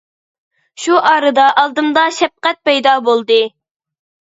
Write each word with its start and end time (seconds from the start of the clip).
شۇ 0.85 0.97
ئارىدا 1.09 1.45
ئالدىمدا 1.65 2.07
شەپقەت 2.17 2.61
پەيدا 2.71 2.97
بولدى. 3.11 3.41